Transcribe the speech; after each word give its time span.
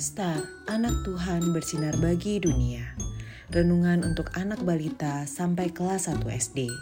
Star, 0.00 0.48
anak 0.64 1.04
Tuhan 1.04 1.52
bersinar 1.52 1.92
bagi 2.00 2.40
dunia. 2.40 2.96
Renungan 3.52 4.00
untuk 4.00 4.32
anak 4.32 4.64
balita 4.64 5.28
sampai 5.28 5.68
kelas 5.76 6.08
1 6.08 6.24
SD. 6.24 6.72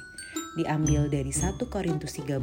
Diambil 0.55 1.11
dari 1.11 1.35
1 1.35 1.59
Korintus 1.67 2.15
13 2.15 2.39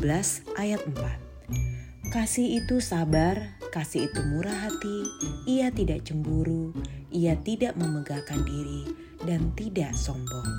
ayat 0.59 0.83
4. 0.83 2.11
Kasih 2.11 2.59
itu 2.59 2.83
sabar, 2.83 3.55
kasih 3.71 4.11
itu 4.11 4.19
murah 4.27 4.67
hati, 4.67 5.07
ia 5.47 5.71
tidak 5.71 6.03
cemburu, 6.03 6.75
ia 7.07 7.39
tidak 7.39 7.79
memegahkan 7.79 8.43
diri, 8.43 8.83
dan 9.23 9.55
tidak 9.55 9.95
sombong. 9.95 10.49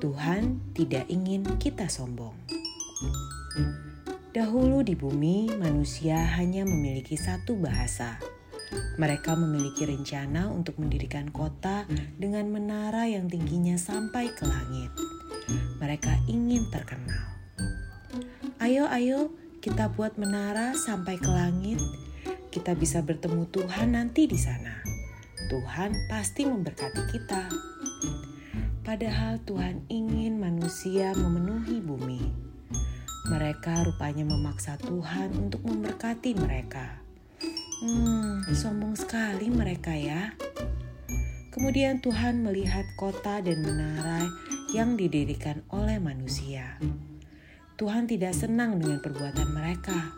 Tuhan 0.00 0.72
tidak 0.72 1.04
ingin 1.12 1.44
kita 1.60 1.84
sombong. 1.92 2.32
Dahulu 4.32 4.80
di 4.80 4.96
bumi, 4.96 5.52
manusia 5.52 6.16
hanya 6.40 6.64
memiliki 6.64 7.20
satu 7.20 7.60
bahasa. 7.60 8.16
Mereka 8.72 9.34
memiliki 9.36 9.84
rencana 9.84 10.48
untuk 10.48 10.80
mendirikan 10.80 11.28
kota 11.28 11.84
dengan 12.16 12.48
menara 12.48 13.04
yang 13.10 13.28
tingginya 13.28 13.74
sampai 13.74 14.30
ke 14.32 14.46
langit. 14.46 14.90
Mereka 15.82 16.28
ingin 16.30 16.68
terkenal. 16.72 17.36
Ayo, 18.62 18.88
ayo, 18.88 19.34
kita 19.60 19.92
buat 19.92 20.16
menara 20.16 20.72
sampai 20.72 21.20
ke 21.20 21.28
langit. 21.28 21.82
Kita 22.48 22.72
bisa 22.78 23.02
bertemu 23.02 23.50
Tuhan 23.50 23.98
nanti 23.98 24.24
di 24.30 24.38
sana. 24.38 24.80
Tuhan 25.50 26.08
pasti 26.08 26.48
memberkati 26.48 27.02
kita. 27.12 27.42
Padahal 28.80 29.42
Tuhan 29.44 29.84
ingin 29.90 30.40
manusia 30.40 31.12
memenuhi 31.12 31.80
bumi 31.82 32.44
mereka 33.24 33.80
rupanya 33.88 34.28
memaksa 34.28 34.76
Tuhan 34.76 35.32
untuk 35.48 35.64
memberkati 35.64 36.36
mereka. 36.36 37.03
Hmm, 37.84 38.40
sombong 38.48 38.96
sekali 38.96 39.52
mereka 39.52 39.92
ya. 39.92 40.32
Kemudian 41.52 42.00
Tuhan 42.00 42.40
melihat 42.40 42.88
kota 42.96 43.44
dan 43.44 43.60
menara 43.60 44.24
yang 44.72 44.96
didirikan 44.96 45.60
oleh 45.68 46.00
manusia. 46.00 46.80
Tuhan 47.76 48.08
tidak 48.08 48.32
senang 48.32 48.80
dengan 48.80 49.04
perbuatan 49.04 49.52
mereka. 49.52 50.16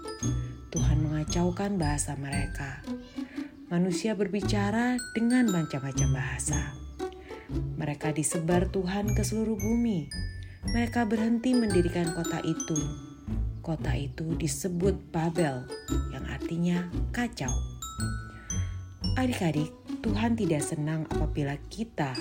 Tuhan 0.71 1.03
mengacaukan 1.03 1.75
bahasa 1.75 2.15
mereka. 2.15 2.87
Manusia 3.67 4.15
berbicara 4.15 4.95
dengan 5.19 5.51
macam-macam 5.51 6.09
bahasa. 6.15 6.71
Mereka 7.51 8.15
disebar 8.15 8.71
Tuhan 8.71 9.11
ke 9.11 9.27
seluruh 9.27 9.59
bumi 9.59 10.07
mereka 10.71 11.07
berhenti 11.07 11.55
mendirikan 11.55 12.11
kota 12.15 12.43
itu. 12.43 13.06
Kota 13.67 13.99
itu 13.99 14.39
disebut 14.39 15.11
Babel, 15.11 15.67
yang 16.15 16.23
artinya 16.31 16.87
kacau. 17.11 17.51
Adik-adik, 19.19 19.75
Tuhan 20.07 20.39
tidak 20.39 20.63
senang 20.63 21.03
apabila 21.11 21.59
kita 21.67 22.15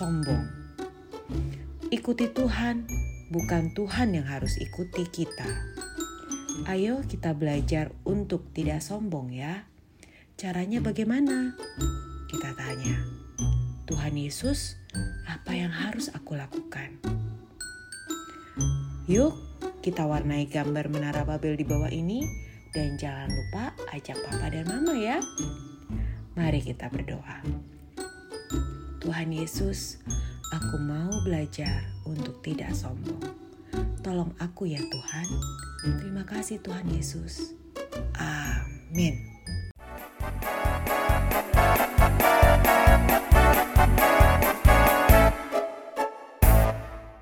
sombong. 0.00 0.48
Ikuti 1.92 2.24
Tuhan, 2.32 2.88
bukan 3.28 3.76
Tuhan 3.76 4.16
yang 4.16 4.24
harus 4.24 4.56
ikuti 4.56 5.04
kita. 5.12 5.44
Ayo 6.64 7.04
kita 7.04 7.36
belajar 7.36 7.92
untuk 8.08 8.48
tidak 8.56 8.80
sombong 8.80 9.28
ya. 9.28 9.68
Caranya 10.40 10.80
bagaimana? 10.80 11.52
Kita 12.32 12.48
tanya. 12.56 12.96
Tuhan 13.84 14.16
Yesus, 14.16 14.80
apa 15.28 15.52
yang 15.52 15.68
harus 15.68 16.08
aku 16.16 16.32
lakukan? 16.32 16.96
Yuk, 19.04 19.51
kita 19.82 20.06
warnai 20.06 20.46
gambar 20.46 20.86
menara 20.94 21.26
Babel 21.26 21.58
di 21.58 21.66
bawah 21.66 21.90
ini 21.90 22.22
dan 22.70 22.94
jangan 22.94 23.26
lupa 23.34 23.74
ajak 23.90 24.14
papa 24.22 24.46
dan 24.54 24.64
mama 24.70 24.94
ya. 24.94 25.18
Mari 26.38 26.62
kita 26.62 26.86
berdoa. 26.86 27.42
Tuhan 29.02 29.34
Yesus, 29.34 29.98
aku 30.54 30.78
mau 30.78 31.10
belajar 31.26 31.82
untuk 32.06 32.38
tidak 32.46 32.70
sombong. 32.78 33.26
Tolong 34.06 34.30
aku 34.38 34.70
ya 34.70 34.78
Tuhan. 34.78 35.26
Terima 35.98 36.22
kasih 36.22 36.62
Tuhan 36.62 36.86
Yesus. 36.86 37.58
Amin. 38.14 39.31